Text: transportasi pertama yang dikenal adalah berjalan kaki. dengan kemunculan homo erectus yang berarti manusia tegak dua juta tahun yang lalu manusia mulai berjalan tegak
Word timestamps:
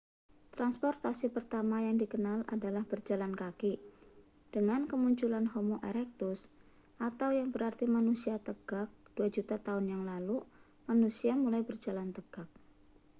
transportasi 0.57 1.25
pertama 1.35 1.77
yang 1.87 1.95
dikenal 2.03 2.39
adalah 2.55 2.81
berjalan 2.91 3.33
kaki. 3.41 3.73
dengan 4.53 4.81
kemunculan 4.91 5.45
homo 5.53 5.77
erectus 5.89 6.39
yang 7.39 7.49
berarti 7.55 7.85
manusia 7.97 8.35
tegak 8.47 8.87
dua 9.15 9.27
juta 9.35 9.55
tahun 9.67 9.85
yang 9.93 10.01
lalu 10.11 10.37
manusia 10.89 11.33
mulai 11.43 11.61
berjalan 11.69 12.09
tegak 12.17 12.49